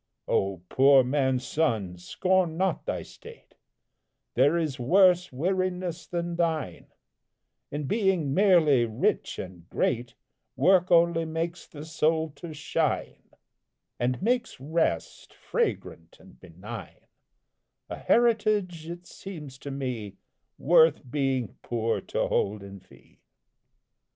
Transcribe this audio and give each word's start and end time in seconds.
Oh! 0.27 0.63
poor 0.67 1.03
man's 1.03 1.45
son, 1.45 1.95
scorn 1.99 2.57
not 2.57 2.87
thy 2.87 3.03
state, 3.03 3.53
There 4.33 4.57
is 4.57 4.79
worse 4.79 5.31
weariness 5.31 6.07
than 6.07 6.37
thine 6.37 6.87
In 7.69 7.83
being 7.83 8.33
merely 8.33 8.85
rich 8.85 9.37
and 9.37 9.69
great; 9.69 10.15
Work 10.55 10.89
only 10.89 11.25
makes 11.25 11.67
the 11.67 11.85
soul 11.85 12.31
to 12.37 12.51
shine, 12.51 13.29
And 13.99 14.19
makes 14.23 14.59
rest 14.59 15.35
fragrant 15.35 16.17
and 16.19 16.39
benign 16.39 17.01
A 17.87 17.97
heritage, 17.97 18.89
it 18.89 19.05
seems 19.05 19.59
to 19.59 19.69
me, 19.69 20.15
Worth 20.57 21.11
being 21.11 21.57
poor 21.61 22.01
to 22.07 22.25
hold 22.27 22.63
in 22.63 22.79
fee. 22.79 23.19